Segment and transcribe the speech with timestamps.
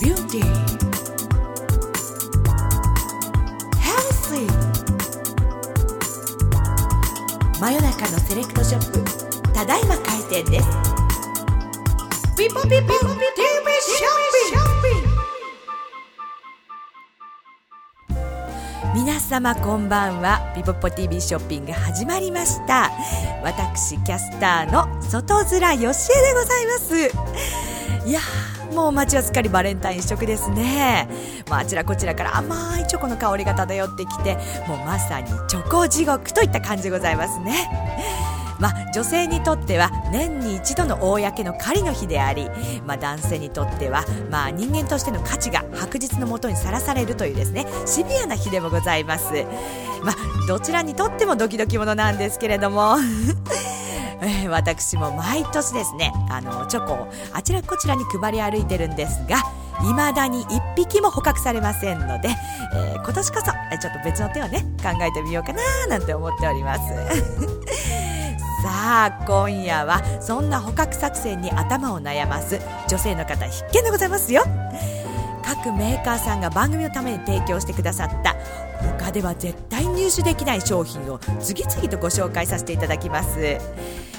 [0.00, 0.40] Beauty.
[3.78, 4.48] Healthy.
[7.60, 10.68] 真夜中のセレクトショップただいま開店です。
[12.34, 14.08] ピポピポ TV ショ
[14.56, 15.10] ッピング。
[18.94, 22.90] 皆様こんばんはピポポ TV ショッピング始まりました。
[23.42, 28.08] 私キャスターの外面よしえでございます。
[28.08, 31.08] いやーもう街はすっかりバレンタイン一色ですね、
[31.48, 37.68] まあ、あちらこちらから甘いチョコの香りが漂ってきてもうまさにチョコ地獄といった感じでございますね。
[38.60, 42.50] まあ、女性にとっては年に一度の公の狩りの日であり、
[42.86, 49.32] まあ、男性にとっては、まあ、人間としての価値が白日のもとにさらされるというですねシビアな日でもございます、
[50.04, 52.96] まあ、どちらにとってもドキドキものなんですけれども。
[54.22, 59.38] えー、私も毎年ですねあのチョコをあちらこちらに配り歩いてるんですが
[59.80, 62.28] 未だに1匹も捕獲されませんので、
[62.74, 66.80] えー、今年こそちょっと別の手をね考えてみようかななんて思っております。
[68.62, 74.42] さあ今夜はそんな捕獲作戦に頭を悩ます女性の方必見でございますよ。
[75.42, 78.36] 各メーカーさんが番組のために提供してくださった
[78.98, 83.60] 他では絶対入手できない商品を次々とご紹介させていただきます、え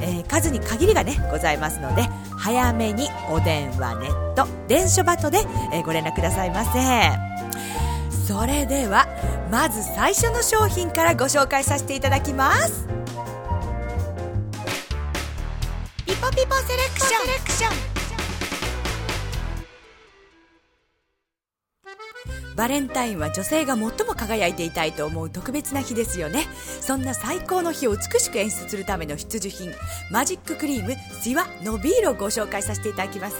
[0.00, 2.02] ー、数に限りがねございますので
[2.38, 5.38] 早めにお電話ネット電書バトで、
[5.72, 6.80] えー、ご連絡くださいませ。
[8.26, 9.06] それでは
[9.52, 12.86] まず最初の商品からご紹介させていただきます。
[16.20, 17.95] ポピポセレクション
[22.56, 26.46] バレンタインは女性が最も輝いていたいと思う特別な日ですよね。
[26.80, 29.72] そんな最高の日を美しく演出するための必需品
[30.10, 33.36] マジッククリームシワノビールをご紹介させていただきます。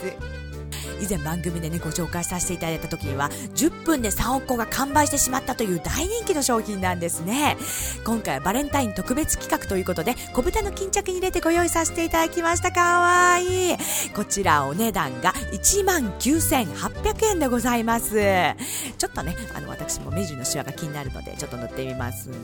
[1.01, 7.57] 以前番組でねご紹介させていただいた時には10分で3億個が完売してしまったという大人気の商品なんですね。
[8.05, 12.73] 今回はバレンタイン特別企画ということで小豚の巾着に入れてご用意させていただきました。
[12.73, 13.77] かわいい。
[14.15, 18.15] こちらお値段が1万9800円でございます。
[18.99, 22.37] ちょっとねあの私も目尻のシワが気になるのでちょっと塗ってみますね。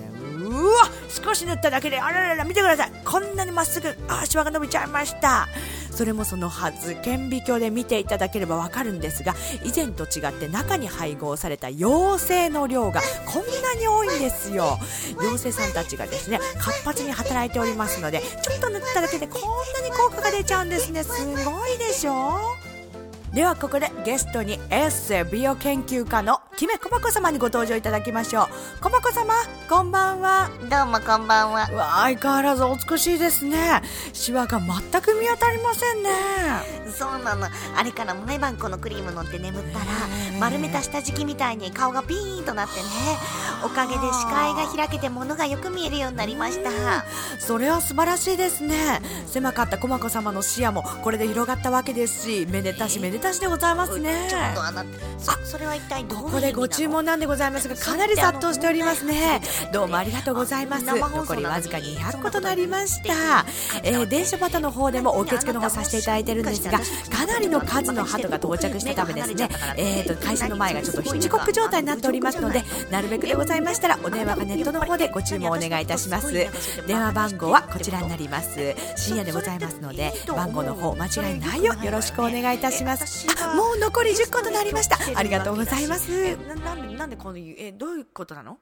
[0.42, 0.72] うわ
[1.08, 2.92] 少し塗っただけであららら見てください。
[3.04, 5.48] こんなにまっすぐあシワが伸びちゃいました。
[5.94, 14.78] それもそのはず顕微鏡で見ていただければわかるんですが以前と違って中に配合された妖精の量がこんなに多いんですよ。
[15.18, 19.46] 妖精さんたちがですね活発に働いておりますのでちょっと塗っただけでこんな
[19.88, 21.04] に効果が出ちゃうんですね。
[21.04, 22.41] すごいでしょ？
[23.34, 28.46] ではここでゲストにエッセ美容研究家のキメコマコ様にご登場いただきましょう。
[28.82, 29.32] コマコ様
[29.70, 30.50] こんばんは。
[30.70, 31.60] どうもこんばんは。
[31.72, 33.80] わ相変わらずお美しいですね。
[34.12, 34.68] シワが全
[35.00, 36.10] く見当たりませんね。
[36.94, 37.46] そうなの。
[37.74, 39.84] あれから毎晩このクリーム乗って眠ったら
[40.38, 42.82] 丸めた下敷きみたいに顔がピーンとなってね
[43.64, 46.70] おかげで視界が開けて物がよく見えるようになりました。
[47.38, 49.00] それは素晴らしいですね。
[49.26, 54.26] 狭かったコマコ様の視野もこれで広がったわけですしめでたしめでたしでございますね。
[54.28, 55.12] ちょっとあなた
[55.44, 59.40] それは一体どここでご注文なんでございますがかなり殺到しておりますね。
[59.72, 60.84] どうもありがとうございます。
[60.84, 63.46] 残りわずか200個となりました。
[63.84, 69.48] えー、電車バタの方でもお受付の方させていただいてるんですがかなりの数の鳩が到着したためですね。
[69.76, 76.32] えーと会社の前がちょっとヒッチコ状態になっておりますのでなるべくでございましたらお電話かネットの方でご注文お願いいたします。
[76.86, 78.74] 電話番号はこちらになります。
[78.96, 83.02] 深夜でございますので番号の方間違いないよよろしくお願いいたします。
[83.02, 83.06] あ
[83.56, 84.98] もう残り10個となりました。
[85.16, 86.36] ありがとうございます。
[86.36, 88.58] なんでなんでこのえどういうことなの？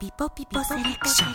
[0.00, 1.34] ピポピポセレクション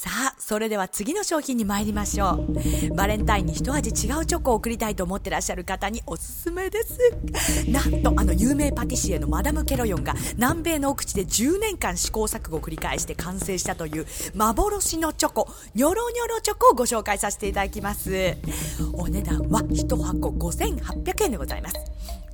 [0.00, 2.46] さあ、それでは次の商品に参りましょ
[2.90, 2.94] う。
[2.94, 7.00] バレンタインに一味違うチョコを送りたいと思ってらっしゃる方におすすめです。
[7.68, 18.36] なんとあの有名パティシエのマダム・ケロヨンが南米の奥地で10年間試行錯誤を繰り返して完成したという幻のチョコ、ニョロニョロチョコをご紹介させていただきます。
[18.92, 21.74] お値段は1箱5800円でございます。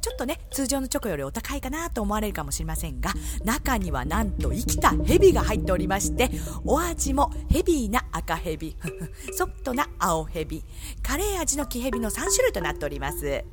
[0.04, 6.30] ちょっとね、通常のチョコよりお高いかなと思われるかもしれませんが、中にはなんと生きたヘビが入っておりまして、
[6.62, 8.76] お味もヘビーな赤ヘビ、
[9.32, 10.62] ソフトな青ヘビ、
[11.02, 13.44] カレー味の木ヘビの3種類となっております。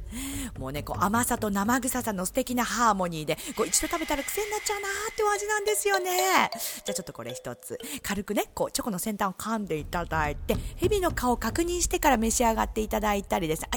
[0.59, 6.49] もうね、こう甘さと生臭さの素敵なハーモニーで、こう一度食べたら癖になっちゃうなーってお味なんですよね。
[6.83, 13.63] じゃあちょっとこれ一つ、軽くね、こうチョコの先端を噛んでいただいて、ヘビの顔を確認してから召し上がっていただいたりです。
[13.63, 13.69] あ、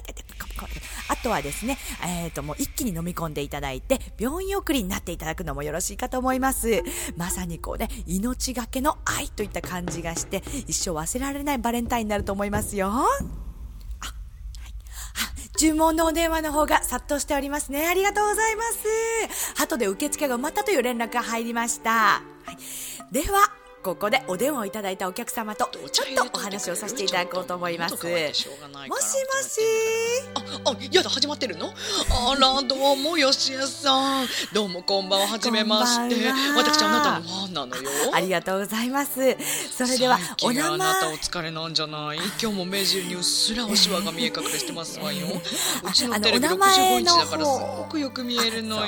[1.08, 6.82] あとはですね、えっ、と、もう一気に飲み込んでいただいて、病院送りになっていただくのもよろしいかと思います。
[7.16, 12.90] まさにこうね、命がけの愛といった感じがして、一生忘れられないバレンタインになると思いますよ。
[12.90, 13.06] あ、
[15.58, 17.86] 注文のお電話の方が殺到しておりますね。
[17.86, 19.62] ありがとうございます。
[19.62, 21.90] 後で受付が埋まったという連絡が入りました。
[21.90, 22.22] は
[23.10, 27.92] い、では、ここでお電話をいただいたお客様とちょっとお話をさせていただこうと思います。
[27.92, 28.48] もしもし？
[30.64, 31.66] あ、あ、やだ、始まってるの？
[31.68, 34.26] あら、どうも、吉江さん。
[34.54, 36.16] どうも、こんばんは、はじめまして。
[36.56, 37.82] 私、あなたのファンなのよ。
[38.14, 39.36] ありがとうございます。
[39.70, 40.70] それでは、お名前。
[40.70, 42.16] あなたお疲れなんじゃない？
[42.40, 45.26] 今日も目尻にうっすらおしわが見え隠れしてますわよ。
[45.84, 48.82] うちのテレビ65インチだからすごくよく見えるのよ。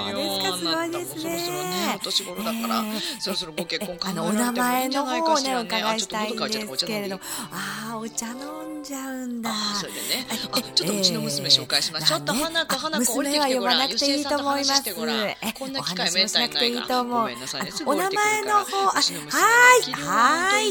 [0.54, 2.82] あなたもそろそろね、お年頃だから、
[3.20, 5.56] そろそろご結婚考えられてもいいんじゃないかしらね。
[5.58, 7.22] お伺いしたいんですけれども、
[7.52, 9.50] ああ、お茶飲んじゃうんだ。
[9.80, 12.06] それでね、あ、ちょっとうちの娘紹介します。
[12.06, 13.78] ちょっと花子、花子降りてきはてごらん。
[13.78, 14.94] 読まなくていいと思います。
[15.54, 17.04] こんな機会めったにないが。
[17.04, 17.72] ごめんなさいね。
[17.84, 19.00] お名前の方、あ、は
[19.86, 20.70] い、はい。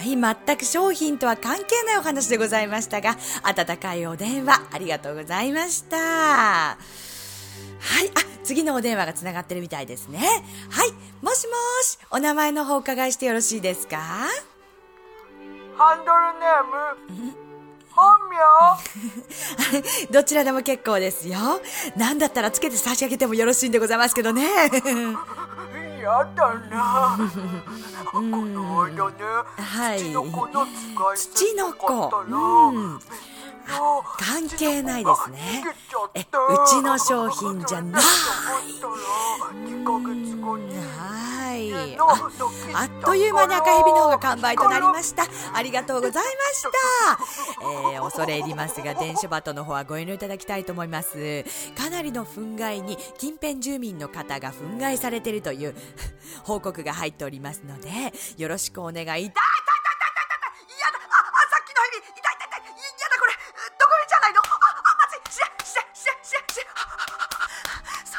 [0.00, 6.78] はい、全く商品とは関係ないお話でございましたが、温かいお電話ありがとうございました。
[7.80, 8.12] はい、あ、
[8.44, 10.18] 次のお電話がつながってるみたいですね。
[10.70, 10.92] はい、
[11.22, 13.98] もしもし、お名前の方お伺いしてよろしいですか？
[15.76, 17.32] ハンドルネーム
[17.92, 18.36] 本名
[20.12, 21.38] どちらでも結構ですよ。
[21.96, 24.46] 何だったらつけて差し上げてもよろしいんでございますけどね。
[26.00, 27.18] やだな。
[28.10, 29.14] この間ね、
[29.58, 32.22] はい、土の子の使い土の子。
[32.26, 33.00] うん。
[34.18, 35.64] 関係ないですね。
[36.14, 36.24] え、う
[36.68, 38.02] ちの商品じゃない。
[40.82, 41.96] はい。
[42.74, 45.24] あっという間に赤蛇の方が完売となりました。
[45.54, 46.70] ありがとうございました。
[47.92, 51.44] えー、恐れ入りますが、電書バトの方はご遠慮いただきたいと思います。
[51.76, 55.74] かなりの憤慨に近辺住民の方が憤慨されているという
[56.44, 57.90] 報告が入っておりますので、
[58.38, 59.40] よろしくお願いいた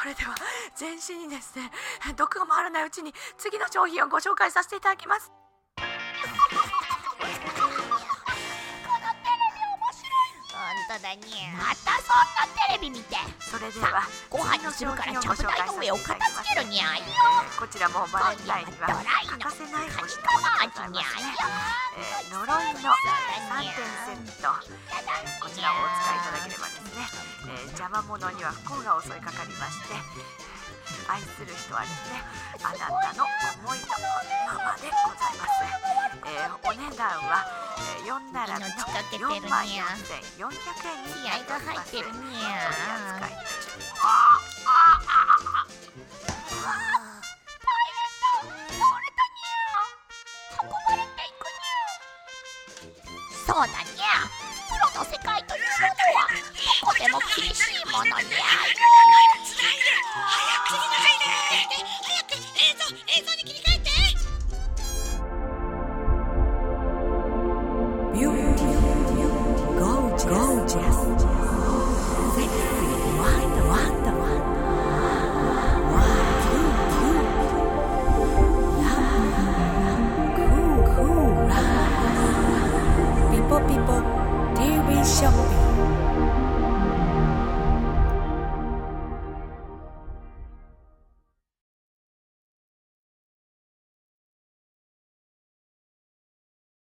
[0.02, 0.34] それでは
[0.74, 1.70] 全身にですね
[2.18, 5.30] 毒が回らないうちに次の商品をご紹介させていただきます。
[10.50, 11.22] 本当だに
[11.54, 13.16] またそんなテレビ見て。
[13.40, 17.06] それではご飯にするからちゃぶ台の上を片付けるにゃいよ。
[17.60, 21.46] こちらもバレンタインには欠かせないご質カマ問でござい味にゃいよ
[21.94, 24.50] えー呪いの3点セット。
[25.46, 27.31] こちらをお使いいただければですね、えー
[27.72, 29.96] 邪魔者には不幸が襲いかかりまして
[31.08, 32.20] 愛する人はですね
[32.64, 33.88] あなたの思いの
[34.48, 35.64] ままでございます、
[36.28, 37.44] えーお値段は、
[37.98, 39.84] えー4並びの命かけてる4万にゃ
[40.40, 43.52] 4400円に気合が入ってるにゃ
[53.48, 54.24] そうだにゃ
[54.70, 55.44] プロの世界
[57.02, 58.78] ても厳しいものにゃい早
[59.32, 61.18] く次の回
[61.68, 62.11] で